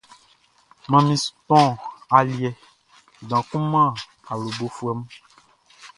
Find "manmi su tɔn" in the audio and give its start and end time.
0.89-1.67